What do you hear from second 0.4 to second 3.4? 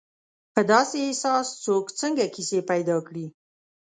په داسې احساس څوک څنګه کیسې پیدا کړي.